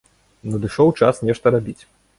[0.53, 1.81] Надышоў час нешта рабіць.